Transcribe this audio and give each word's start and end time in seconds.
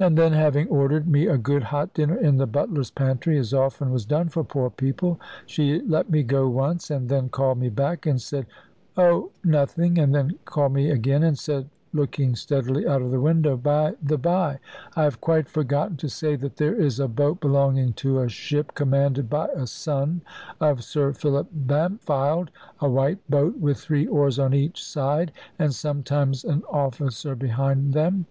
And 0.00 0.18
then 0.18 0.32
having 0.32 0.66
ordered 0.66 1.06
me 1.06 1.28
a 1.28 1.38
good 1.38 1.62
hot 1.62 1.94
dinner 1.94 2.16
in 2.16 2.38
the 2.38 2.46
butler's 2.48 2.90
pantry, 2.90 3.38
as 3.38 3.54
often 3.54 3.92
was 3.92 4.04
done 4.04 4.28
for 4.30 4.42
poor 4.42 4.68
people, 4.68 5.20
she 5.46 5.78
let 5.82 6.10
me 6.10 6.24
go 6.24 6.48
once, 6.48 6.90
and 6.90 7.08
then 7.08 7.28
called 7.28 7.58
me 7.58 7.68
back, 7.68 8.04
and 8.04 8.20
said, 8.20 8.46
"Oh, 8.96 9.30
nothing;" 9.44 9.96
and 9.96 10.12
then 10.12 10.40
called 10.44 10.72
me 10.72 10.90
again, 10.90 11.22
and 11.22 11.38
said, 11.38 11.68
looking 11.92 12.34
steadily 12.34 12.84
out 12.84 13.00
of 13.00 13.12
the 13.12 13.20
window, 13.20 13.56
"By 13.56 13.94
the 14.02 14.18
by, 14.18 14.58
I 14.96 15.04
have 15.04 15.20
quite 15.20 15.48
forgotten 15.48 15.96
to 15.98 16.08
say 16.08 16.34
that 16.34 16.56
there 16.56 16.74
is 16.74 16.98
a 16.98 17.06
boat 17.06 17.38
belonging 17.38 17.92
to 18.02 18.18
a 18.22 18.28
ship 18.28 18.74
commanded 18.74 19.30
by 19.30 19.46
a 19.54 19.68
son 19.68 20.22
of 20.60 20.82
Sir 20.82 21.12
Philip 21.12 21.46
Bampfylde, 21.54 22.48
a 22.80 22.90
white 22.90 23.20
boat, 23.30 23.56
with 23.60 23.78
three 23.78 24.08
oars 24.08 24.40
on 24.40 24.52
each 24.52 24.84
side, 24.84 25.30
and 25.60 25.72
sometimes 25.72 26.42
an 26.42 26.64
officer 26.68 27.36
behind 27.36 27.92
them. 27.94 28.26